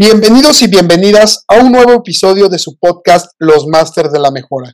[0.00, 4.72] Bienvenidos y bienvenidas a un nuevo episodio de su podcast Los Masters de la Mejora.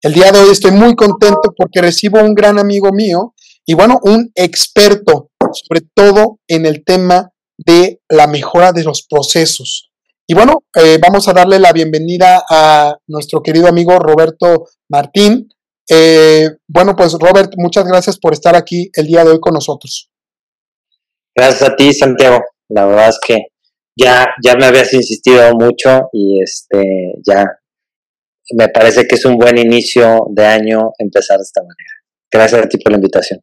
[0.00, 3.34] El día de hoy estoy muy contento porque recibo un gran amigo mío
[3.66, 9.90] y bueno, un experto sobre todo en el tema de la mejora de los procesos.
[10.26, 15.50] Y bueno, eh, vamos a darle la bienvenida a nuestro querido amigo Roberto Martín.
[15.86, 20.10] Eh, bueno, pues Robert, muchas gracias por estar aquí el día de hoy con nosotros.
[21.36, 22.40] Gracias a ti, Santiago.
[22.70, 23.51] La verdad es que
[23.96, 26.82] ya, ya me habías insistido mucho y este
[27.26, 27.44] ya
[28.54, 32.02] me parece que es un buen inicio de año empezar de esta manera.
[32.30, 33.40] Gracias a ti por la invitación.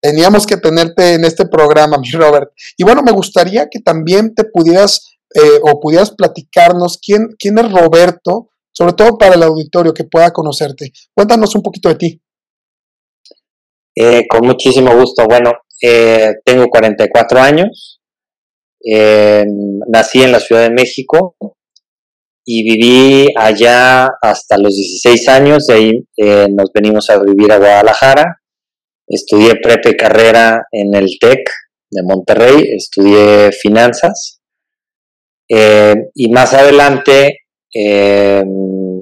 [0.00, 2.50] Teníamos que tenerte en este programa, mi Robert.
[2.76, 7.72] Y bueno, me gustaría que también te pudieras eh, o pudieras platicarnos quién, quién es
[7.72, 10.92] Roberto, sobre todo para el auditorio que pueda conocerte.
[11.14, 12.22] Cuéntanos un poquito de ti.
[13.96, 15.24] Eh, con muchísimo gusto.
[15.26, 17.93] Bueno, eh, tengo 44 años,
[18.84, 21.36] nací en la Ciudad de México
[22.44, 27.58] y viví allá hasta los 16 años, de ahí eh, nos venimos a vivir a
[27.58, 28.42] Guadalajara,
[29.06, 31.40] estudié prepa carrera en el TEC
[31.90, 34.42] de Monterrey, estudié finanzas
[35.48, 37.38] eh, y más adelante
[37.72, 39.00] em,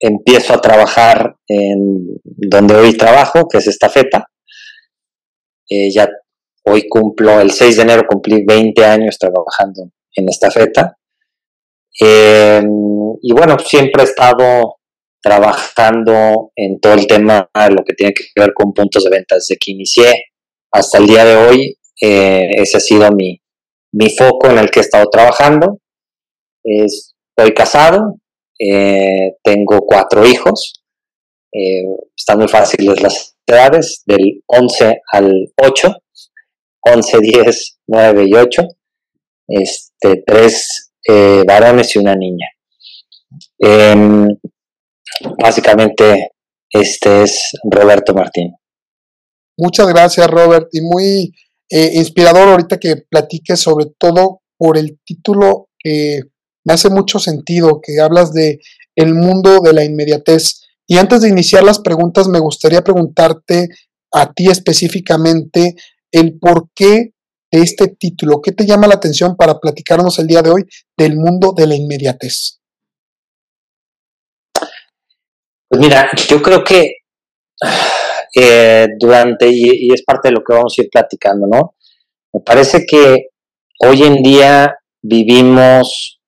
[0.00, 4.26] empiezo a trabajar en donde hoy trabajo, que es esta feta.
[5.68, 6.08] Eh, ya
[6.64, 10.96] Hoy cumplo, el 6 de enero cumplí 20 años trabajando en esta feta.
[11.98, 12.66] Em,
[13.20, 14.76] y bueno, siempre he estado
[15.20, 19.56] trabajando en todo el tema lo que tiene que ver con puntos de venta desde
[19.56, 20.24] que inicié
[20.72, 21.78] hasta el día de hoy.
[22.00, 23.40] Eh, ese ha sido mi,
[24.16, 25.78] foco en el que he estado trabajando.
[26.64, 28.18] estoy casado,
[28.58, 30.82] eh, tengo cuatro hijos.
[31.52, 31.84] Eh,
[32.16, 35.94] están muy fáciles las edades, del 11 al 8.
[36.82, 38.62] 11, 10, 9 y 8,
[39.48, 42.46] este, tres eh, varones y una niña.
[43.58, 44.28] Em,
[45.40, 46.32] básicamente,
[46.70, 48.54] este es Roberto Martín.
[49.58, 51.34] Muchas gracias, Robert, y muy
[51.70, 56.20] eh, inspirador ahorita que platiques sobre todo por el título que
[56.64, 58.60] me hace mucho sentido, que hablas de
[58.96, 60.62] el mundo de la inmediatez.
[60.86, 63.68] Y antes de iniciar las preguntas, me gustaría preguntarte
[64.12, 65.76] a ti específicamente
[66.12, 67.14] el porqué
[67.50, 68.40] de este título.
[68.40, 70.64] ¿Qué te llama la atención para platicarnos el día de hoy
[70.96, 72.60] del mundo de la inmediatez?
[75.68, 76.96] Pues mira, yo creo que
[78.34, 81.74] eh, durante, y, es parte de lo que vamos a ir platicando, ¿no?
[82.32, 83.28] Me parece que
[83.80, 86.20] hoy en día vivimos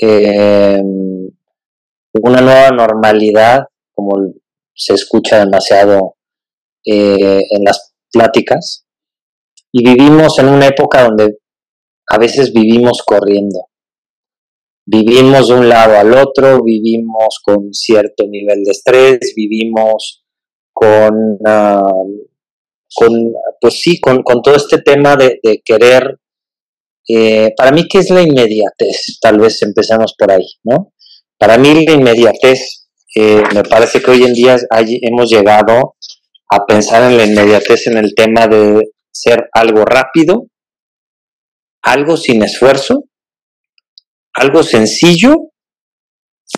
[0.00, 0.80] eh,
[2.12, 3.64] una nueva normalidad,
[3.94, 4.32] como
[4.74, 6.16] se escucha demasiado
[6.84, 8.85] eh, en las pláticas,
[9.78, 11.36] y vivimos en una época donde
[12.08, 13.68] a veces vivimos corriendo.
[14.86, 20.24] Vivimos de un lado al otro, vivimos con cierto nivel de estrés, vivimos
[20.72, 21.36] con,
[22.94, 26.20] con pues sí, con, todo este tema de, querer,
[27.06, 29.18] eh, para mí, ¿qué es la inmediatez?
[29.20, 30.94] Tal vez empecemos por ahí, ¿no?
[31.36, 34.56] Para mí la inmediatez, eh, me parece que hoy en día
[35.02, 35.96] hemos llegado
[36.48, 40.48] a pensar en la inmediatez en el tema de ser algo rápido,
[41.82, 43.04] algo sin esfuerzo,
[44.34, 45.34] algo sencillo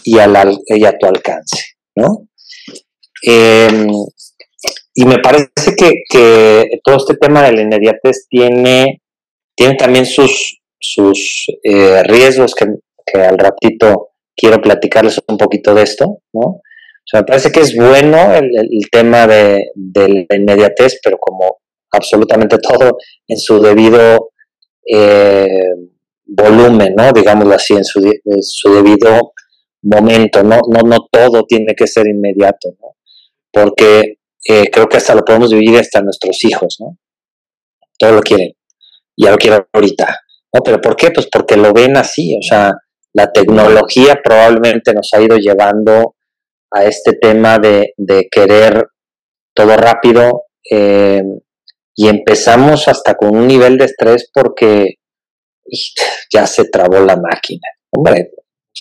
[0.05, 2.29] y, al, a tu alcance, ¿no?
[3.23, 3.89] Em,
[4.95, 9.03] y me parece que, todo este tema de la inmediatez tiene,
[9.55, 12.67] tiene también sus, sus eh, riesgos que,
[13.15, 16.61] al ratito quiero platicarles un poquito de esto, ¿no?
[17.13, 21.59] Me parece que es bueno el, tema de, de, la inmediatez, pero como
[21.91, 24.31] absolutamente todo en su debido
[24.91, 25.47] eh,
[26.25, 27.13] volumen, ¿no?
[27.13, 29.33] Digámoslo así, en su, debido
[29.83, 30.61] momento, ¿no?
[30.69, 30.81] ¿no?
[30.83, 32.97] No todo tiene que ser inmediato, ¿no?
[33.51, 36.99] Porque eh, creo que hasta lo podemos dividir hasta nuestros hijos, ¿no?
[37.99, 38.53] Todo lo quieren,
[39.17, 40.21] ya lo quieren ahorita,
[40.53, 40.61] ¿no?
[40.63, 41.11] Pero ¿por qué?
[41.11, 42.73] Pues porque lo ven así, o sea,
[43.15, 46.15] la tecnología probablemente nos ha ido llevando
[46.71, 48.87] a este tema de, de querer
[49.55, 51.23] todo rápido, eh,
[52.01, 54.95] y empezamos hasta con un nivel de estrés porque
[56.33, 57.67] ya se trabó la máquina.
[57.91, 58.31] Hombre,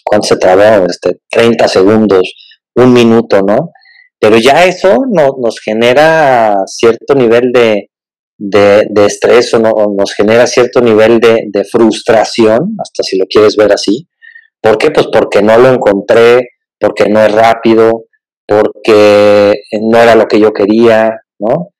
[0.04, 0.86] ¿cuánto se trabó?
[0.86, 2.32] Este, 30 segundos,
[2.76, 3.72] un minuto, ¿no?
[4.20, 7.90] Pero ya eso no, nos genera cierto nivel de,
[8.38, 9.60] de, estrés o,
[9.98, 14.08] nos genera cierto nivel de, de, frustración, hasta si lo quieres ver así.
[14.62, 14.92] ¿Por qué?
[14.92, 16.50] Pues porque no lo encontré,
[16.80, 18.04] porque no es rápido,
[18.46, 21.72] porque no era lo que yo quería, ¿no?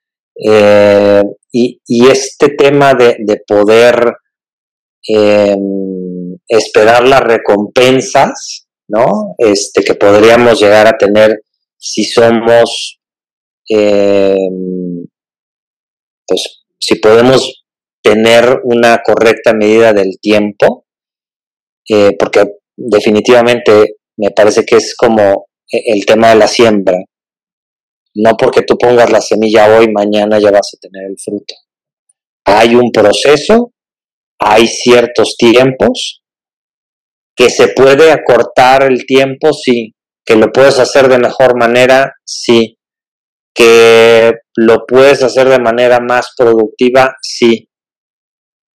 [0.46, 4.14] Eh, y, este tema de, de poder
[5.08, 9.36] em, esperar las recompensas, ¿no?
[9.38, 11.42] Este, que podríamos llegar a tener
[11.78, 13.00] si somos,
[13.70, 15.06] em,
[16.28, 17.64] pues, si podemos
[18.04, 20.86] tener una correcta medida del tiempo,
[21.90, 22.46] eh, porque
[22.76, 26.98] definitivamente me parece que es como e, el tema de la siembra.
[28.20, 31.54] No porque tú pongas la semilla hoy, mañana ya vas a tener el fruto.
[32.46, 33.74] Hay un proceso,
[34.40, 36.24] hay ciertos tiempos,
[37.36, 39.94] que se puede acortar el tiempo, sí,
[40.26, 42.80] que lo puedes hacer de mejor manera, sí,
[43.54, 47.70] que lo puedes hacer de manera más productiva, sí,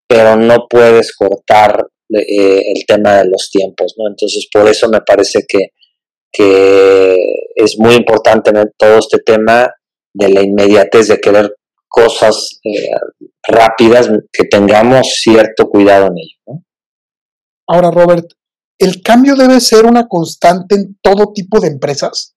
[0.06, 4.06] pero no puedes cortar eh, el tema de los tiempos, ¿no?
[4.06, 5.70] Entonces, por eso me parece que,
[6.32, 7.16] que
[7.54, 9.72] es muy importante en todo este tema
[10.14, 11.54] de la inmediatez, de querer
[11.88, 12.90] cosas eh,
[13.46, 16.38] rápidas, que tengamos cierto cuidado en ello.
[16.46, 16.64] ¿no?
[17.66, 18.26] Ahora, Robert,
[18.78, 22.34] ¿el cambio debe ser una constante en todo tipo de empresas?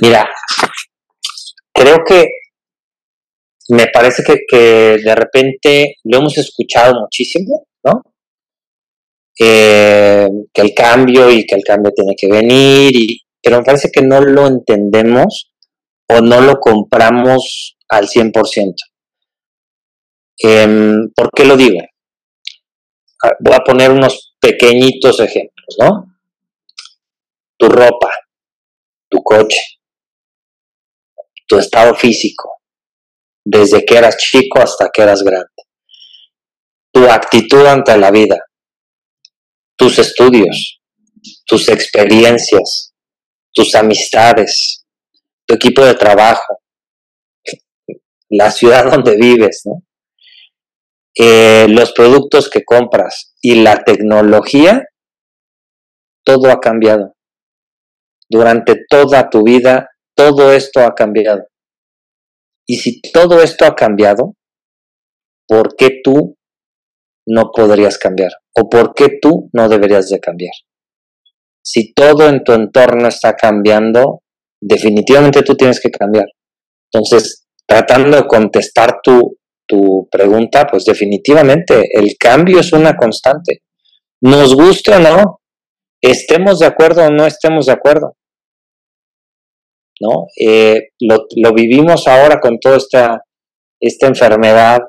[0.00, 0.28] Mira,
[1.72, 2.28] creo que
[3.68, 8.02] me parece que, de repente lo hemos escuchado muchísimo, ¿no?
[9.38, 13.90] Eh, que el cambio y que el cambio tiene que venir, y, pero me parece
[13.90, 15.50] que no lo entendemos
[16.08, 18.74] o no lo compramos al 100%.
[20.38, 21.80] Em, ¿Por qué lo digo?
[23.22, 26.16] Ah, voy a poner unos pequeñitos ejemplos, ¿no?
[27.56, 28.12] Tu ropa,
[29.08, 29.60] tu coche,
[31.46, 32.60] tu estado físico,
[33.44, 35.48] desde que eras chico hasta que eras grande.
[36.92, 38.38] Tu actitud ante la vida,
[39.76, 40.80] tus estudios,
[41.46, 42.94] tus experiencias,
[43.52, 44.84] tus amistades,
[45.46, 46.60] tu equipo de trabajo,
[48.28, 49.64] la ciudad donde vives,
[51.16, 54.84] eh, los productos que compras y la tecnología,
[56.24, 57.14] todo ha cambiado.
[58.28, 61.46] Durante toda tu vida, todo esto ha cambiado.
[62.66, 64.34] Y si todo esto ha cambiado,
[65.46, 66.33] ¿por qué tú
[67.26, 68.32] no podrías cambiar?
[68.54, 70.52] ¿O por qué tú no deberías de cambiar?
[71.62, 74.20] Si todo en tu entorno está cambiando,
[74.60, 76.26] definitivamente tú tienes que cambiar.
[76.92, 83.62] Entonces, tratando de contestar tu, tu pregunta, pues definitivamente el cambio es una constante.
[84.20, 85.40] Nos guste o no,
[86.00, 88.16] estemos de acuerdo o no estemos de acuerdo.
[90.00, 90.26] ¿no?
[90.40, 93.22] Eh, lo, vivimos ahora con toda esta,
[93.80, 94.80] esta enfermedad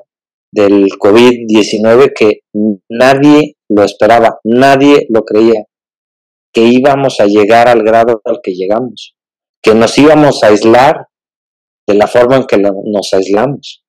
[0.52, 2.40] del COVID-19 que
[2.88, 5.64] nadie lo esperaba, nadie lo creía,
[6.52, 9.16] que íbamos a llegar al grado al que llegamos,
[9.62, 11.08] que nos íbamos a aislar
[11.86, 13.84] de la forma en que nos aislamos.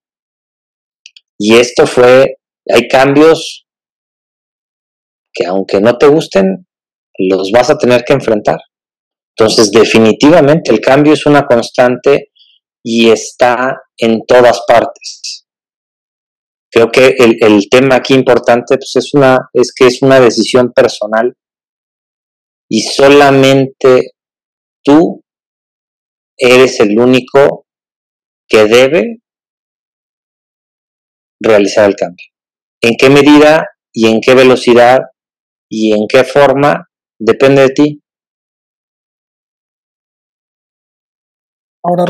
[1.40, 2.38] Y esto fue,
[2.70, 3.68] hay cambios
[5.34, 6.68] que aunque no te gusten,
[7.18, 8.60] los vas a tener que enfrentar.
[9.36, 12.32] Entonces, definitivamente el cambio es una constante
[12.84, 15.37] y está en todas partes.
[16.78, 21.36] Creo que el, tema aquí importante pues, es, una, es que es una decisión personal
[22.70, 24.12] y solamente
[24.86, 25.24] tú
[26.38, 27.66] eres el único
[28.48, 29.22] que debe
[31.42, 32.28] realizar el cambio.
[32.84, 35.00] ¿En qué medida y en qué velocidad
[35.68, 36.88] y en qué forma
[37.20, 38.04] depende de ti?
[41.84, 42.06] Ahora,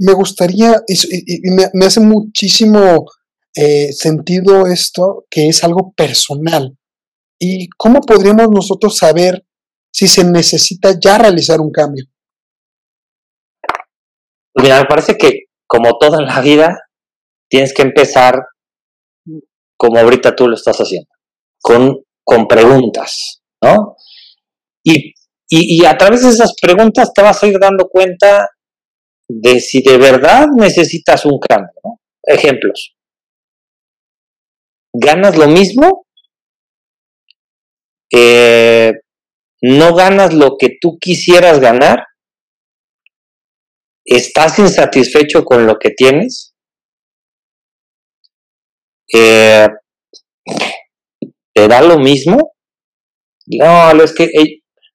[0.00, 3.06] Me gustaría, y, me, hace muchísimo
[3.58, 6.78] eh, sentido esto, que es algo personal.
[7.38, 9.44] ¿Y cómo podríamos nosotros saber
[9.92, 12.04] si se necesita ya realizar un cambio?
[14.52, 16.78] Pues mira, me parece que como toda la vida,
[17.50, 18.34] tienes que empezar
[19.76, 21.10] como ahorita tú lo estás haciendo,
[21.60, 23.96] con, con preguntas, ¿no?
[24.82, 25.12] Y
[25.50, 28.50] y, a través de esas preguntas te vas a ir dando cuenta
[29.28, 31.72] de si de verdad necesitas un cambio.
[32.22, 32.94] Ejemplos.
[35.00, 36.06] ¿Ganas lo mismo?
[38.12, 38.92] Eh,
[39.62, 42.04] ¿No ganas lo que tú quisieras ganar?
[44.04, 46.54] ¿Estás insatisfecho con lo que tienes?
[49.14, 49.68] Eh,
[51.54, 52.54] ¿Te da lo mismo?
[53.46, 54.28] No, es que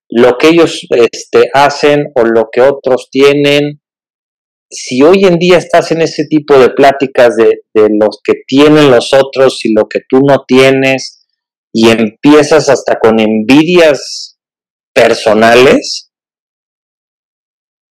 [0.09, 3.81] lo que ellos este, hacen o lo que otros tienen,
[4.73, 8.91] si hoy en día estás en ese tipo de pláticas de, de los que tienen
[8.91, 11.23] los otros y lo que tú no tienes,
[11.73, 14.37] y empiezas hasta con envidias
[14.93, 16.11] personales,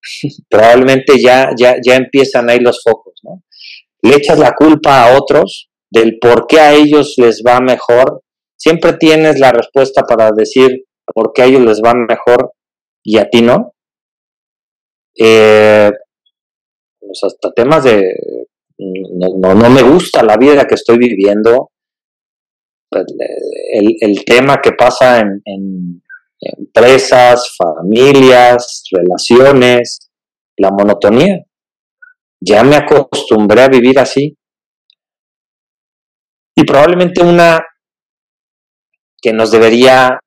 [0.49, 3.43] probablemente ya, ya, ya empiezan ahí los focos, ¿no?
[4.01, 8.21] Le echas la culpa a otros del por qué a ellos les va mejor.
[8.55, 12.53] Siempre tienes la respuesta para decir por qué a ellos les va mejor
[13.03, 13.73] y a ti no.
[15.17, 15.91] Eh,
[17.19, 18.13] pues hasta temas de
[18.77, 21.71] no, no, me gusta la vida que estoy viviendo,
[22.91, 26.01] el, el tema que pasa en, en,
[26.39, 30.11] empresas, familias, relaciones,
[30.57, 31.39] la monotonía.
[32.39, 34.37] Ya me acostumbré a vivir así.
[36.55, 37.65] Y probablemente una
[39.21, 40.19] que nos debería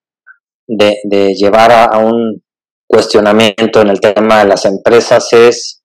[0.66, 2.42] de, llevar a, un
[2.86, 5.77] cuestionamiento en el tema de las empresas es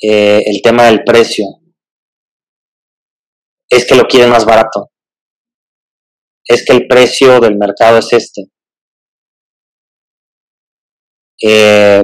[0.00, 1.44] eh, el tema del precio.
[3.68, 4.90] Es que lo quieren más barato.
[6.44, 8.50] Es que el precio del mercado es este.
[11.42, 12.02] Eh,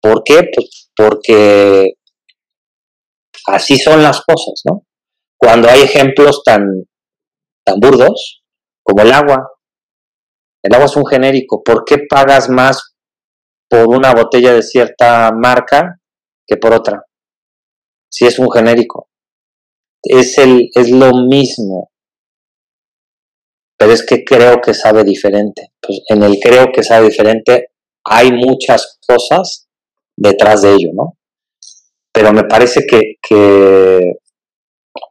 [0.00, 0.48] ¿Por qué?
[0.54, 1.94] Pues porque
[3.46, 4.86] así son las cosas, ¿no?
[5.38, 6.64] Cuando hay ejemplos tan,
[7.64, 8.42] tan burdos
[8.82, 9.48] como el agua.
[10.62, 11.62] El agua es un genérico.
[11.62, 12.94] ¿Por qué pagas más
[13.68, 15.98] por una botella de cierta marca
[16.46, 17.02] que por otra?
[18.12, 19.08] Si es un genérico.
[20.02, 21.90] Es, el, es lo mismo.
[23.78, 25.72] Pero es que creo que sabe diferente.
[25.80, 27.70] Pues en el creo que sabe diferente
[28.04, 29.68] hay muchas cosas
[30.16, 31.16] detrás de ello, ¿no?
[32.12, 34.12] Pero me parece que,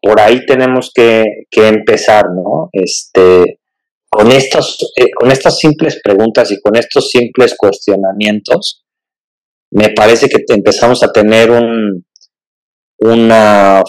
[0.02, 2.70] por ahí tenemos que, empezar, ¿no?
[2.72, 3.60] Este,
[4.10, 8.86] con, estos, eh, con estas simples preguntas y con estos simples cuestionamientos,
[9.72, 12.06] me parece que empezamos a tener un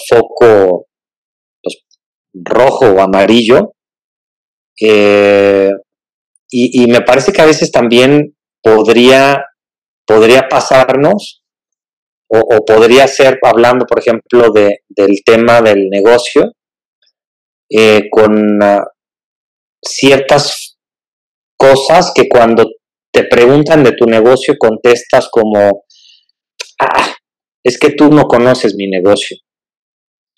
[0.08, 0.86] foco
[1.62, 1.84] pues,
[2.34, 3.74] rojo o amarillo.
[4.80, 5.70] Eh,
[6.50, 9.44] y, y, me parece que a veces también podría,
[10.06, 11.42] podría pasarnos
[12.34, 16.52] o, podría ser, hablando por ejemplo de, del tema del negocio,
[17.68, 18.84] eh, con ah,
[19.82, 20.78] ciertas
[21.58, 22.64] cosas que cuando
[23.12, 25.84] te preguntan de tu negocio contestas como,
[26.80, 27.11] ah,
[27.64, 29.36] es que tú no conoces mi negocio.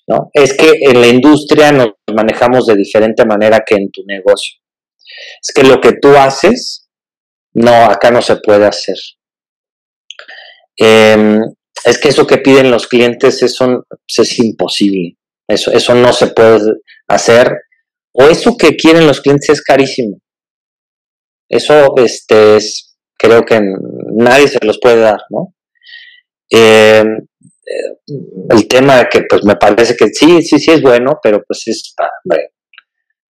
[0.06, 0.30] ¿No?
[0.34, 4.58] Es que en la industria nos manejamos de diferente manera que en tu negocio.
[5.40, 6.90] Es que lo que tú haces
[7.54, 8.96] no, acá no se puede hacer.
[10.76, 11.40] Em,
[11.84, 15.16] es que eso que piden los clientes eso, es imposible.
[15.48, 16.74] Eso, eso no se puede
[17.08, 17.52] hacer.
[18.12, 20.18] O eso que quieren los clientes es carísimo.
[21.48, 23.60] Eso este, es, creo que
[24.12, 25.54] nadie se los puede dar, ¿no?
[26.56, 27.26] Em,
[28.50, 31.94] el tema que pues me parece que sí, sí, sí es bueno, pero pues es,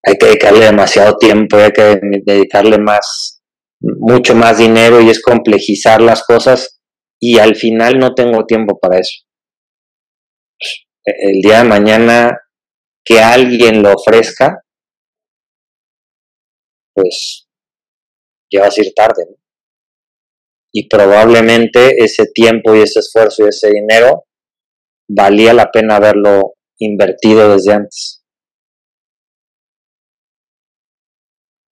[0.03, 3.43] hay que dedicarle demasiado tiempo, hay que dedicarle más,
[3.81, 6.83] mucho más dinero y es complejizar las cosas
[7.19, 9.25] y al final no tengo tiempo para eso.
[11.07, 12.39] El día de mañana
[13.07, 14.65] que alguien lo ofrezca,
[16.95, 17.49] pues
[18.53, 19.25] ya va a ir tarde.
[20.77, 24.25] Y probablemente ese tiempo y ese esfuerzo y ese dinero
[25.09, 28.25] valía la pena haberlo invertido desde antes.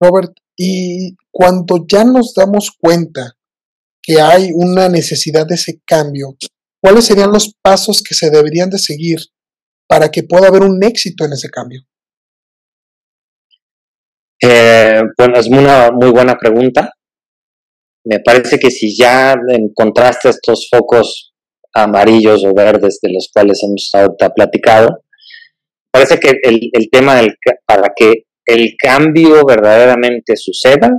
[0.00, 3.36] Robert, y cuando ya nos damos cuenta
[4.02, 6.36] que hay una necesidad de ese cambio,
[6.80, 9.18] ¿cuáles serían los pasos que se deberían de seguir
[9.88, 11.82] para que pueda haber un éxito en ese cambio?
[14.42, 16.92] Eh, bueno, es una muy buena pregunta.
[18.04, 21.32] Me parece que si ya encontraste estos focos
[21.74, 25.04] amarillos o verdes de los cuales hemos ahorita platicado,
[25.92, 30.90] parece que el, tema del, para que el cambio verdaderamente suceda,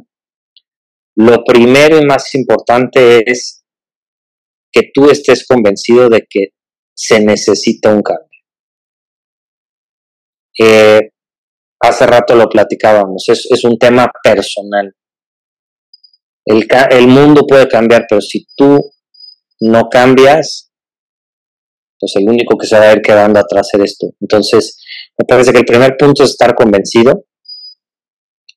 [1.15, 3.63] lo primero y más importante es
[4.71, 6.47] que tú estés convencido de que
[6.95, 8.27] se necesita un cambio.
[10.59, 11.11] Eh,
[11.79, 14.95] hace rato lo platicábamos, es, un tema personal.
[16.45, 18.79] El, el, mundo puede cambiar, pero si tú
[19.61, 20.71] no cambias,
[21.99, 24.13] pues el único que se va a ir quedando atrás eres tú.
[24.19, 24.83] Entonces,
[25.17, 27.25] me parece que el primer punto es estar convencido.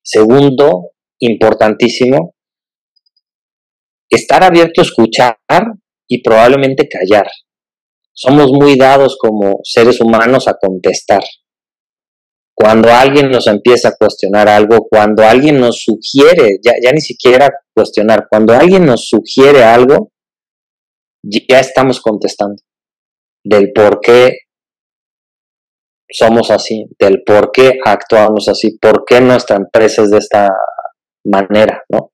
[0.02, 2.34] Segundo, importantísimo,
[4.08, 5.36] estar abierto a escuchar
[6.08, 7.28] y probablemente callar.
[8.12, 11.22] Somos muy dados como seres humanos a contestar.
[12.58, 18.28] Cuando alguien nos empieza a cuestionar algo, cuando alguien nos sugiere, ya, ni siquiera cuestionar,
[18.30, 20.10] cuando alguien nos sugiere algo,
[21.22, 22.62] ya estamos contestando
[23.44, 24.38] del por qué
[26.08, 30.48] somos así, del por qué actuamos así, por qué nuestra empresa es de esta
[31.26, 32.12] manera, ¿no?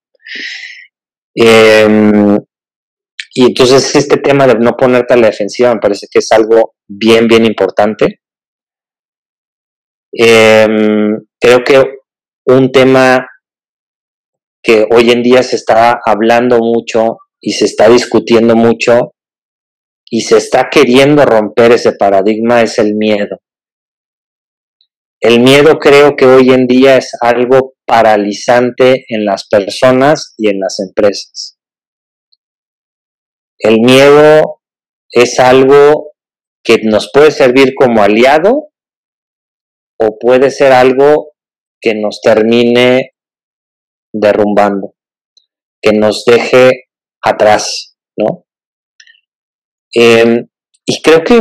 [1.36, 2.36] Em,
[3.34, 6.74] y entonces este tema de no ponerte a la defensiva me parece que es algo
[6.88, 8.21] bien, bien importante.
[10.12, 11.82] Em, creo que
[12.46, 13.26] un tema
[14.62, 19.14] que hoy en día se está hablando mucho y se está discutiendo mucho
[20.10, 23.38] y se está queriendo romper ese paradigma es el miedo.
[25.20, 30.60] El miedo creo que hoy en día es algo paralizante en las personas y en
[30.60, 31.58] las empresas.
[33.58, 34.60] El miedo
[35.10, 36.12] es algo
[36.64, 38.71] que nos puede servir como aliado
[40.06, 41.32] o puede ser algo
[41.80, 43.14] que nos termine
[44.12, 44.94] derrumbando,
[45.80, 46.88] que nos deje
[47.22, 48.44] atrás, ¿no?
[49.94, 50.48] Em,
[50.86, 51.40] y creo que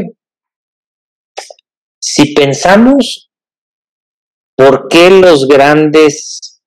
[2.00, 3.32] si pensamos
[4.62, 6.62] ¿Por qué los grandes,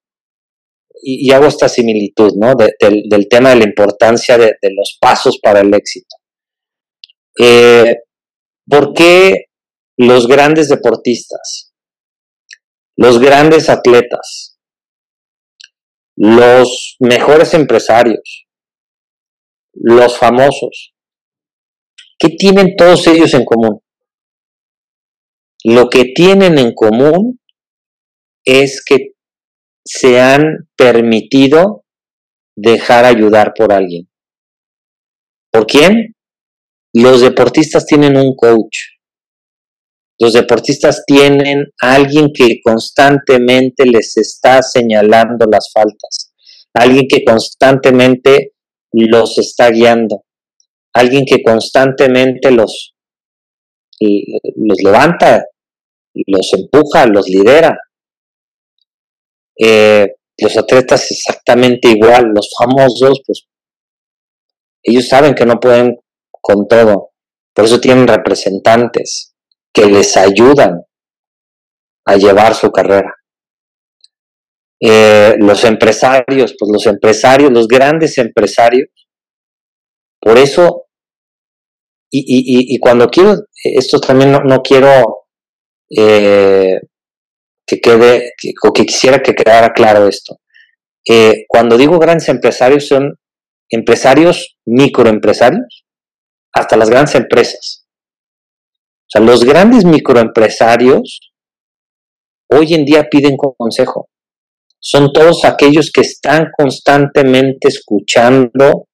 [1.01, 2.55] y, hago esta similitud, ¿no?
[2.57, 6.17] del, tema de la importancia de, los pasos para el éxito.
[7.41, 7.99] Eh,
[8.69, 9.45] ¿Por qué
[9.97, 11.73] los grandes deportistas,
[12.97, 14.59] los grandes atletas,
[16.17, 18.47] los mejores empresarios,
[19.73, 20.95] los famosos,
[22.19, 23.81] ¿qué tienen todos ellos en común?
[25.65, 27.41] Lo que tienen en común
[28.45, 29.15] es que
[29.85, 31.85] se han permitido
[32.57, 34.09] dejar ayudar por alguien.
[35.51, 36.15] ¿Por quién?
[36.93, 38.94] Los deportistas tienen un coach.
[40.19, 46.33] Los deportistas tienen a alguien que constantemente les está señalando las faltas,
[46.73, 48.53] alguien que constantemente
[48.93, 50.25] los está guiando,
[50.93, 52.95] alguien que constantemente los,
[53.99, 55.45] levanta,
[56.27, 57.77] los empuja, los lidera.
[59.59, 63.47] Eh, los atletas exactamente igual, los famosos, pues
[64.83, 65.97] ellos saben que no pueden
[66.41, 67.11] con todo,
[67.55, 69.34] por eso tienen representantes
[69.75, 70.81] que les ayudan
[72.07, 73.13] a llevar su carrera.
[74.81, 78.89] Eh, los empresarios, pues los empresarios, los grandes empresarios,
[80.21, 80.87] por eso,
[82.11, 85.27] y, cuando quiero, esto también no, quiero
[85.91, 86.81] eh,
[87.67, 88.33] que quede,
[88.63, 90.39] o que quisiera que quedara claro esto.
[91.07, 93.19] Eh, cuando digo grandes empresarios, son
[93.69, 95.85] empresarios, microempresarios,
[96.53, 97.84] hasta las grandes empresas.
[99.05, 101.21] O sea, los grandes microempresarios
[102.51, 104.09] hoy en día piden consejo.
[104.81, 108.87] Son todos aquellos que están constantemente escuchando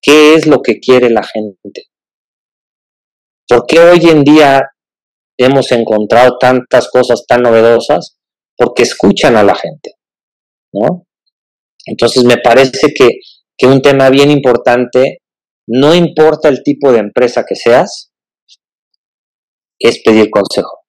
[0.00, 1.84] qué es lo que quiere la gente.
[3.48, 4.62] ¿Por qué hoy en día
[5.38, 8.18] hemos encontrado tantas cosas tan novedosas
[8.56, 9.92] porque escuchan a la gente,
[10.72, 11.06] ¿no?
[11.86, 13.08] Entonces me parece que,
[13.56, 15.18] que un tema bien importante,
[15.66, 18.07] no importa el tipo de empresa que seas,
[19.78, 20.80] es pedir consejo.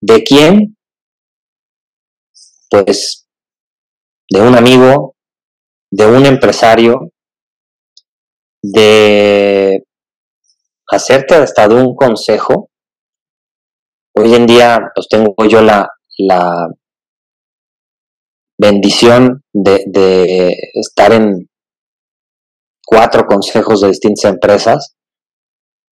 [0.00, 0.76] ¿De quién?
[2.70, 3.26] Pues
[4.30, 5.14] de un amigo,
[5.90, 7.10] de un empresario,
[8.62, 9.84] de
[10.88, 12.70] hacerte hasta de un consejo
[14.18, 15.90] Hoy en día, pues tengo yo la,
[18.58, 21.50] bendición de, estar en
[22.86, 24.95] cuatro consejos de distintas empresas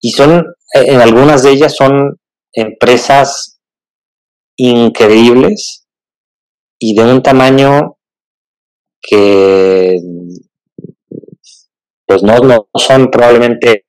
[0.04, 2.20] y son, en algunas de ellas son
[2.52, 3.58] empresas
[4.54, 5.86] increíbles
[6.78, 7.96] y de un tamaño
[9.00, 9.96] que
[12.06, 13.86] pues no, no son probablemente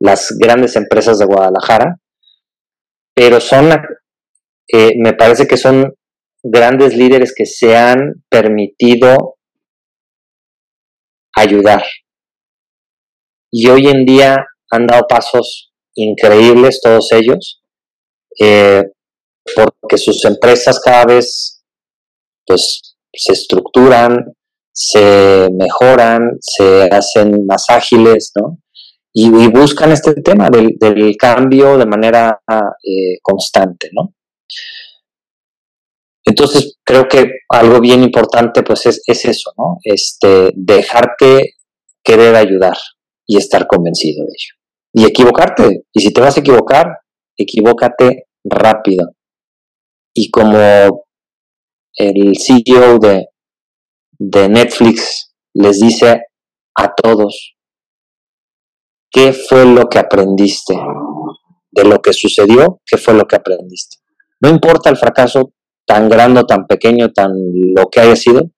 [0.00, 2.00] las grandes empresas de Guadalajara,
[3.14, 3.70] pero son,
[4.72, 5.94] eh, me parece que son
[6.42, 9.36] grandes líderes que se han permitido
[11.36, 11.84] ayudar.
[13.52, 17.62] Y hoy en día han dado pasos increíbles todos ellos,
[18.40, 18.82] eh,
[19.54, 21.62] porque sus empresas cada vez
[22.46, 24.32] pues, se estructuran,
[24.72, 28.58] se mejoran, se hacen más ágiles, ¿no?
[29.16, 32.40] y, buscan este tema del, cambio de manera
[32.82, 34.12] eh, constante, ¿no?
[36.24, 39.78] Entonces creo que algo bien importante pues es, eso, ¿no?
[39.84, 41.54] Este, dejarte
[42.02, 42.76] querer ayudar,
[43.26, 44.63] y estar convencido de ello.
[44.94, 45.82] Y equivocarte.
[45.92, 46.86] Y si te vas a equivocar,
[47.36, 49.10] equivócate rápido.
[50.14, 50.56] Y como
[51.96, 53.26] el CEO de,
[54.18, 56.22] de Netflix les dice
[56.76, 57.56] a todos,
[59.10, 60.74] ¿qué fue lo que aprendiste?
[61.70, 63.96] De lo que sucedió, ¿qué fue lo que aprendiste?
[64.40, 65.52] No importa el fracaso
[65.86, 67.32] tan grande tan pequeño, tan
[67.76, 68.50] lo que haya sido,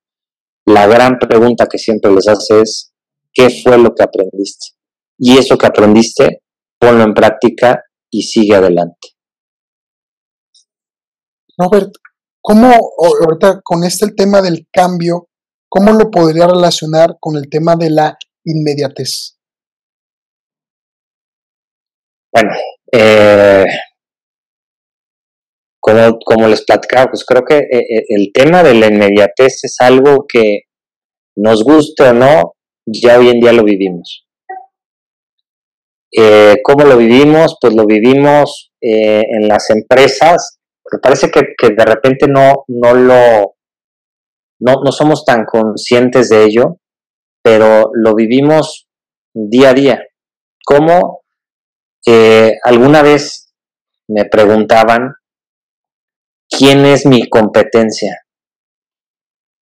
[0.67, 2.93] la gran pregunta que siempre les hace es,
[3.33, 4.76] ¿qué fue lo que aprendiste?
[5.19, 6.43] Y eso que aprendiste,
[6.79, 9.17] ponlo en práctica y sigue adelante.
[11.59, 11.93] Robert,
[12.43, 15.29] ¿cómo ahorita con este el tema del cambio,
[15.69, 19.39] cómo lo podría relacionar con el tema de la inmediatez?
[22.31, 22.51] Bueno,
[22.93, 23.65] eh,
[25.81, 29.77] como, como, les platicaba, pues creo que eh, eh, el tema de la inmediatez es
[29.81, 30.61] algo que
[31.37, 32.53] nos guste o no,
[32.85, 34.26] ya hoy en día lo vivimos.
[36.63, 37.57] ¿Cómo lo vivimos?
[37.61, 40.57] Pues lo vivimos en las empresas
[40.93, 43.57] me parece que, de repente no, no lo,
[44.61, 46.79] no, somos tan conscientes de ello,
[47.43, 48.87] pero lo vivimos
[49.35, 50.03] día a día.
[50.65, 51.23] ¿Cómo
[52.07, 53.53] eh, alguna vez
[54.09, 55.15] me preguntaban
[56.49, 58.26] quién es mi competencia?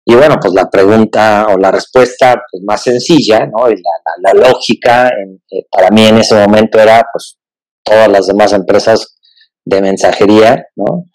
[0.06, 3.70] Y bueno, pues la pregunta o la respuesta pues, más sencilla, ¿no?
[3.70, 3.76] Y
[4.24, 7.38] la, lógica eh, para mí en ese momento era, pues,
[7.84, 9.16] todas las demás empresas
[9.64, 11.06] de mensajería, ¿no?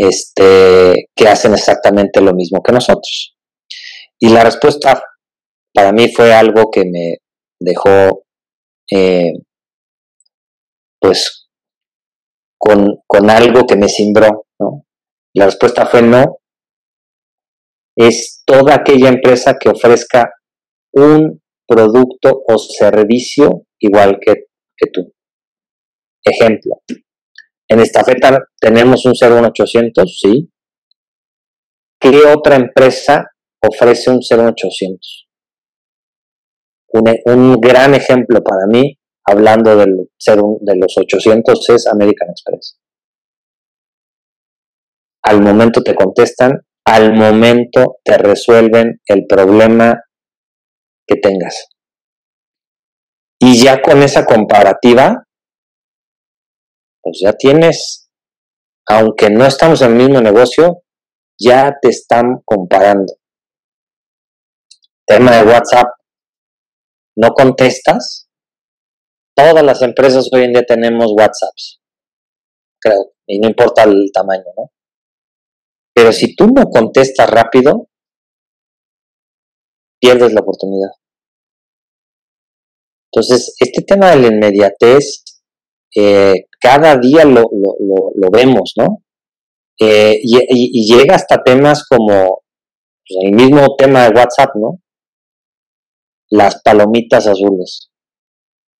[0.00, 3.36] este, que hacen exactamente lo mismo que nosotros.
[4.20, 5.02] Y la respuesta
[5.74, 7.16] para mí fue algo que me
[7.58, 8.24] dejó,
[8.92, 9.32] eh,
[11.00, 11.48] pues,
[12.56, 14.84] con, con, algo que me cimbró, ¿no?
[15.34, 16.38] La respuesta fue no.
[17.98, 20.30] Es toda aquella empresa que ofrezca
[20.92, 24.34] un producto o servicio igual que,
[24.76, 25.12] que tú.
[26.24, 26.80] Ejemplo,
[27.68, 30.50] en esta feta tenemos un 01800, sí.
[32.00, 33.26] ¿Qué otra empresa
[33.60, 35.28] ofrece un 01800?
[36.90, 40.08] Un, un gran ejemplo para mí, hablando del,
[40.60, 42.78] de los 800, es American Express.
[45.24, 50.04] Al momento te contestan, al momento te resuelven el problema
[51.06, 51.68] que tengas.
[53.38, 55.22] Y ya con esa comparativa,
[57.02, 58.08] pues ya tienes,
[58.88, 60.82] aunque no estamos en el mismo negocio,
[61.38, 63.12] ya te están comparando.
[65.06, 65.88] Tema de WhatsApp,
[67.16, 68.30] no contestas.
[69.36, 71.80] Todas las empresas hoy en día tenemos WhatsApps,
[72.80, 74.70] creo, y no importa el tamaño, ¿no?
[75.98, 77.88] Pero si tú no contestas rápido,
[80.00, 80.90] pierdes la oportunidad.
[83.10, 85.24] Entonces, este tema de la inmediatez
[85.96, 89.02] eh, cada día lo, lo, vemos, ¿no?
[89.80, 92.42] Eh, y, llega hasta temas como
[93.04, 94.80] pues, el mismo tema de WhatsApp, ¿no?
[96.30, 97.90] Las palomitas azules.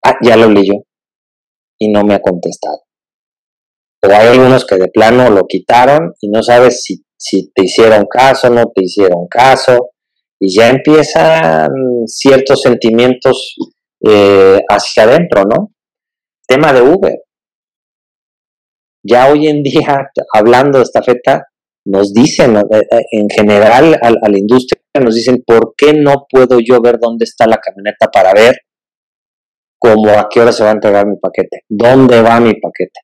[0.05, 0.85] Ah, ya lo leí yo
[1.81, 2.83] y no me ha contestado.
[4.01, 8.07] Pero hay algunos que de plano lo quitaron y no sabes si, si te hicieron
[8.07, 9.91] caso, no te hicieron caso,
[10.41, 11.69] y ya empiezan
[12.07, 13.57] ciertos sentimientos
[14.07, 15.73] eh, hacia adentro, ¿no?
[16.47, 17.19] Tema de Uber.
[19.03, 21.47] Ya hoy en día, hablando de esta feta,
[21.87, 26.59] nos dicen, eh, eh, en general a, la industria, nos dicen, ¿por qué no puedo
[26.61, 28.57] yo ver dónde está la camioneta para ver
[29.79, 31.63] cómo a qué hora se va a entregar mi paquete?
[31.69, 33.01] ¿Dónde va mi paquete?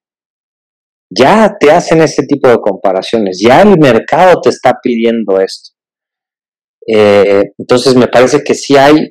[1.16, 5.70] Ya te hacen este tipo de comparaciones, ya el mercado te está pidiendo esto.
[6.86, 9.10] Eh, entonces me parece que sí hay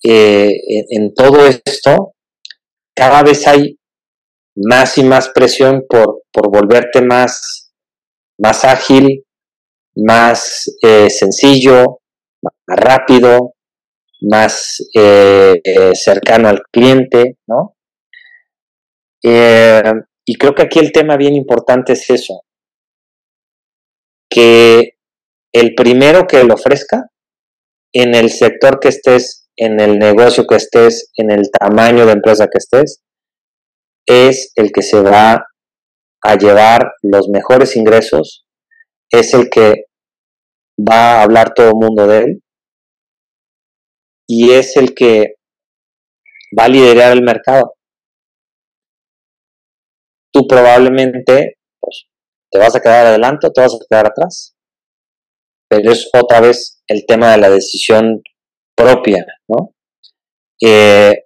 [0.00, 2.14] en todo esto
[2.98, 3.78] cada vez hay
[4.56, 7.72] más y más presión por, volverte más,
[8.40, 9.24] más ágil,
[9.94, 12.00] más eh, sencillo,
[12.42, 13.54] más rápido,
[14.20, 17.76] más eh, eh, cercano al cliente, ¿no?
[20.30, 22.42] Y creo que aquí el tema bien importante es eso,
[24.30, 24.98] que
[25.54, 27.08] el primero que lo ofrezca,
[27.94, 32.46] en el sector que estés, en el negocio que estés, en el tamaño de empresa
[32.46, 33.00] que estés,
[34.06, 35.46] es el que se va
[36.22, 38.44] a llevar los mejores ingresos,
[39.10, 39.86] es el que
[40.78, 42.42] va a hablar todo el mundo de él
[44.28, 45.36] y es el que
[46.58, 47.77] va a liderar el mercado.
[50.32, 52.06] Tú probablemente pues,
[52.50, 54.54] te vas a quedar adelante o te vas a quedar atrás,
[55.68, 58.22] pero es otra vez el tema de la decisión
[58.76, 59.72] propia, ¿no?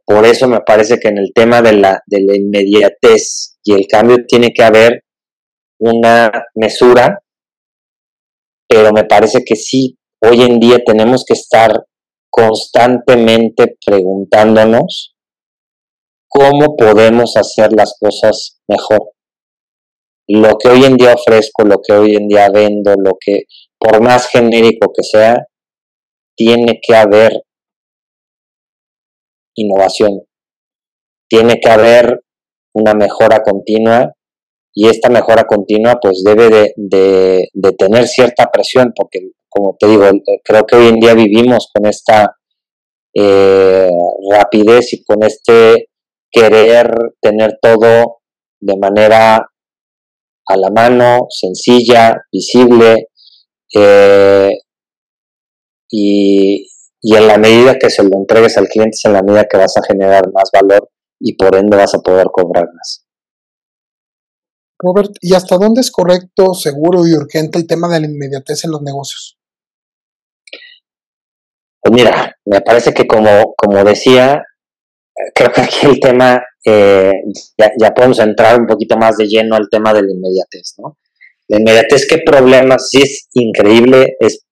[0.05, 3.87] Por eso me parece que en el tema de la, de la inmediatez y el
[3.87, 5.05] cambio tiene que haber
[5.81, 7.23] una mesura,
[8.69, 11.87] pero me parece que sí, hoy en día tenemos que estar
[12.31, 15.15] constantemente preguntándonos
[16.29, 19.13] cómo podemos hacer las cosas mejor.
[20.29, 23.45] Lo que hoy en día ofrezco, lo que hoy en día vendo, lo que,
[23.79, 25.47] por más genérico que sea,
[26.37, 27.43] tiene que haber
[29.55, 30.23] innovación.
[31.29, 32.23] Tiene que haber
[32.75, 34.15] una mejora continua
[34.75, 40.05] y esta mejora continua pues debe de, tener cierta presión porque como te digo,
[40.43, 42.37] creo que hoy en día vivimos con esta
[43.15, 43.91] eh,
[44.31, 45.91] rapidez y con este
[46.31, 48.22] querer tener todo
[48.63, 53.09] de manera a la mano, sencilla, visible,
[53.75, 54.51] eh,
[55.91, 56.69] y,
[57.01, 59.59] y en la medida que se lo entregues al cliente es en la medida que
[59.59, 60.89] vas a generar más valor
[61.21, 63.05] y por ende vas a poder cobrar más.
[64.79, 68.73] Robert, ¿y hasta dónde es correcto, seguro y urgente el tema de la inmediatez en
[68.73, 69.39] los negocios?
[71.81, 74.43] Pues mira, me parece que como, como decía,
[75.35, 77.13] creo que aquí el tema, eh,
[77.59, 80.99] ya, ya, podemos entrar un poquito más de lleno al tema de la inmediatez, ¿no?
[81.49, 84.45] La inmediatez, qué problemas, sí es increíble, es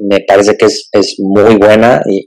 [0.00, 2.26] me parece que es, muy buena, y,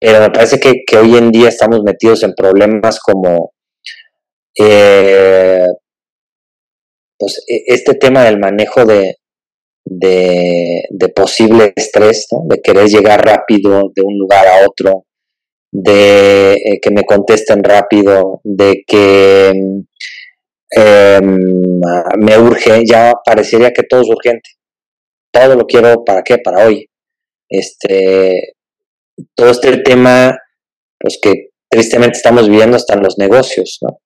[0.00, 3.52] pero me parece que, hoy en día estamos metidos en problemas como
[4.58, 5.66] eh,
[7.18, 9.16] pues e, este tema del manejo de,
[9.84, 15.06] de, posible estrés, de querer llegar rápido de un lugar a otro,
[15.70, 19.50] de eh, que me contesten rápido, de que
[20.70, 21.80] em,
[22.18, 24.58] me urge, ya parecería que todo es urgente
[25.30, 26.88] todo lo quiero para qué, para hoy.
[27.48, 28.54] Este,
[29.34, 30.36] todo este tema,
[30.98, 33.98] pues que tristemente estamos viviendo hasta en los negocios, ¿no?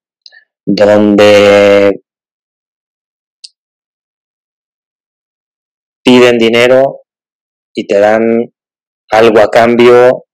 [0.65, 2.03] Donde
[6.05, 7.03] piden dinero
[7.75, 8.53] y te dan
[9.11, 10.25] algo a cambio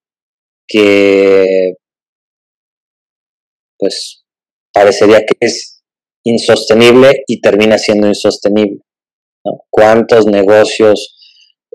[0.68, 1.74] que
[3.78, 4.24] pues
[4.72, 5.82] parecería que es
[6.24, 8.80] insostenible y termina siendo insostenible.
[9.70, 11.16] ¿Cuántos negocios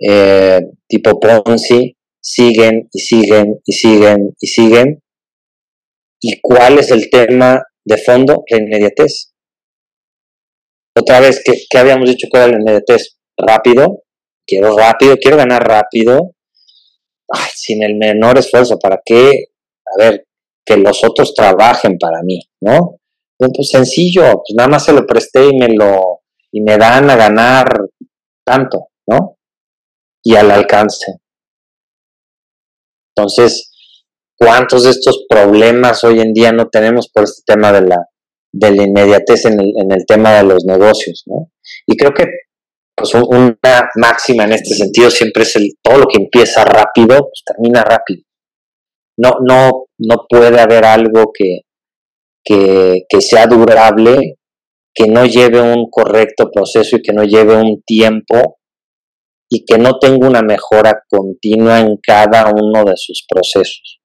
[0.07, 5.03] eh, tipo Ponzi siguen y siguen y siguen y siguen?
[6.21, 8.43] ¿Y cuál es el tema de fondo?
[8.49, 9.33] La inmediatez.
[10.95, 13.17] Otra vez, ¿qué, habíamos dicho que era la inmediatez?
[13.35, 14.03] Rápido,
[14.45, 16.35] quiero rápido, quiero ganar rápido,
[17.55, 19.45] sin el menor esfuerzo, ¿para qué?
[19.85, 20.25] A ver,
[20.65, 22.99] que los otros trabajen para mí, ¿no?
[23.37, 27.15] Pues sencillo, pues nada más se lo presté y me lo, y me dan a
[27.15, 27.67] ganar
[28.45, 29.37] tanto, ¿no?
[30.23, 31.19] Y al alcance.
[33.15, 33.71] Entonces,
[34.37, 37.97] ¿cuántos de estos problemas hoy en día no tenemos por este tema de la,
[38.53, 41.51] de la inmediatez en el, en el tema de los negocios, ¿no?
[41.85, 42.25] Y creo que
[43.11, 47.43] pues una máxima en este sentido siempre es el todo lo que empieza rápido, pues
[47.45, 48.23] termina rápido.
[49.17, 51.61] No, no, no puede haber algo que,
[52.43, 54.37] que, sea durable
[54.93, 58.59] que no lleve un correcto proceso y que no lleve un tiempo
[59.49, 63.99] y que no tenga una mejora continua en cada uno de sus procesos.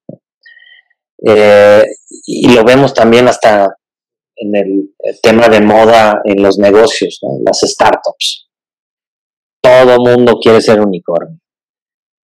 [1.25, 1.85] Eh,
[2.25, 3.67] y lo vemos también hasta
[4.35, 8.48] en el, tema de moda en los negocios, las startups.
[9.61, 11.39] Todo mundo quiere ser unicornio.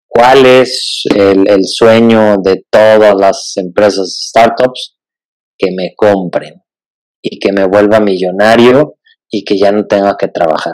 [0.07, 4.97] ¿Cuál es el, sueño de todas las empresas startups?
[5.57, 6.61] Que me compren
[7.21, 8.95] y que me vuelva millonario
[9.29, 10.73] y que ya no tenga que trabajar.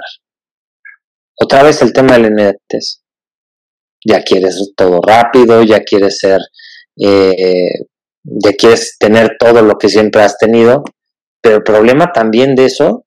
[1.40, 3.04] Otra vez el tema del inmediatez.
[4.04, 6.40] Ya quieres todo rápido, ya quieres ser,
[7.00, 7.70] eh,
[8.24, 10.84] ya quieres tener todo lo que siempre has tenido,
[11.42, 13.06] pero el problema también de eso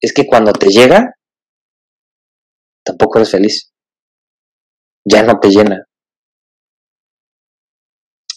[0.00, 1.17] es que cuando te llega,
[2.88, 3.72] tampoco eres feliz.
[5.04, 5.86] Ya no te llena.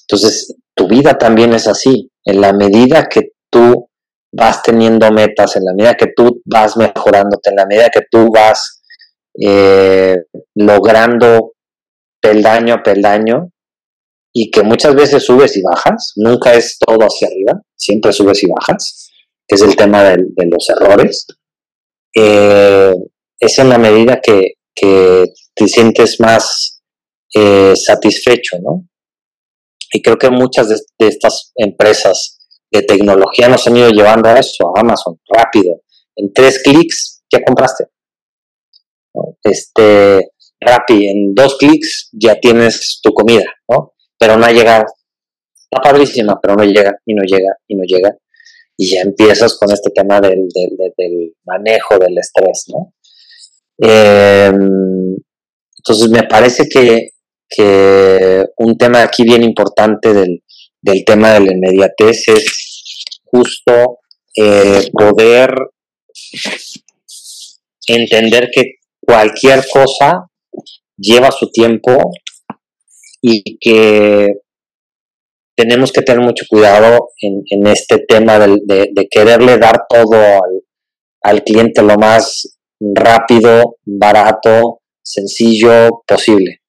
[0.07, 2.11] Entonces, tu vida también es así.
[2.23, 3.89] En la medida que tú
[4.31, 8.31] vas teniendo metas, en la medida que tú vas mejorándote, en la medida que tú
[8.31, 8.81] vas
[9.39, 10.17] eh,
[10.55, 11.53] logrando
[12.21, 13.49] peldaño a peldaño
[14.33, 18.47] y que muchas veces subes y bajas, nunca es todo hacia arriba, siempre subes y
[18.47, 19.11] bajas,
[19.47, 20.17] que es el tema de,
[20.49, 21.27] los errores,
[22.15, 22.93] eh,
[23.41, 24.53] es en la medida que,
[25.53, 26.81] te sientes más
[27.35, 28.87] eh, satisfecho, ¿no?
[29.93, 32.39] Y creo que muchas de estas empresas
[32.71, 35.81] de tecnología nos han ido llevando a eso, a Amazon, rápido.
[36.15, 37.87] En tres clics ya compraste.
[39.43, 43.93] Este, Rappi, en dos clics ya tienes tu comida, ¿no?
[44.17, 44.85] Pero no ha llegado.
[45.53, 48.15] está padrísima, pero no llega y no llega y no llega.
[48.77, 52.93] Y ya empiezas con este tema del, del, manejo del estrés, ¿no?
[53.81, 55.17] Em,
[55.77, 57.09] entonces me parece que,
[57.49, 60.43] que, un tema aquí bien importante del,
[60.81, 63.99] del tema de la inmediatez es justo
[64.35, 65.53] eh, poder
[67.87, 70.27] entender que cualquier cosa
[70.97, 71.97] lleva su tiempo
[73.21, 74.27] y que
[75.55, 80.41] tenemos que tener mucho cuidado en, este tema de, quererle dar todo
[81.21, 82.57] al, cliente lo más
[82.93, 86.61] rápido, barato, sencillo posible.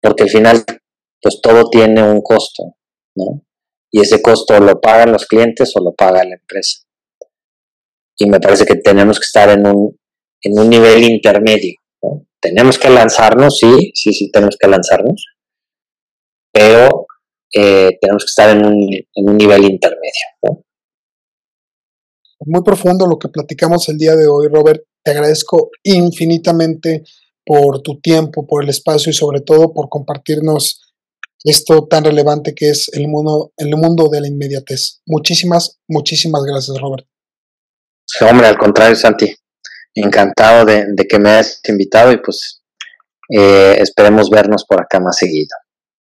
[0.00, 0.64] Porque al final,
[1.20, 2.76] pues todo tiene un costo,
[3.16, 3.42] ¿no?
[3.92, 6.82] Y ese costo lo pagan los clientes o lo paga la empresa.
[8.16, 9.98] Y me parece que tenemos que estar en un,
[10.42, 11.74] en un nivel intermedio.
[12.40, 15.26] Tenemos que lanzarnos, sí, sí, sí, tenemos que lanzarnos,
[16.52, 17.06] pero
[17.54, 20.64] eh, tenemos que estar en un, nivel intermedio.
[22.46, 24.82] Muy profundo lo que platicamos el día de hoy, Robert.
[25.04, 27.04] Te agradezco infinitamente
[27.44, 30.94] por tu tiempo, por el espacio y sobre todo por compartirnos
[31.44, 35.00] esto tan relevante que es el mundo, el mundo de la inmediatez.
[35.06, 37.06] Muchísimas, muchísimas gracias, Robert.
[38.20, 39.34] Hombre, al contrario, Santi.
[39.94, 42.62] Encantado de, que me hayas invitado y pues
[43.28, 45.56] eh, esperemos vernos por acá más seguido.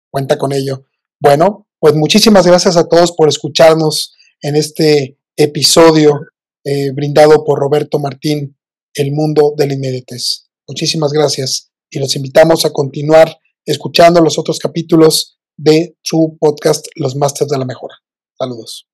[0.09, 0.85] Cuenta con ello.
[1.19, 6.21] Bueno, pues muchísimas gracias a todos por escucharnos en este episodio
[6.63, 8.57] eh, brindado por Roberto Martín,
[8.93, 10.49] El Mundo del Inmediatez.
[10.67, 17.15] Muchísimas gracias y los invitamos a continuar escuchando los otros capítulos de su podcast Los
[17.15, 17.95] Masters de la Mejora.
[18.37, 18.87] Saludos.